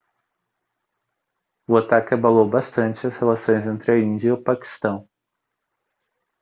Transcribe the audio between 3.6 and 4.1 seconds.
entre a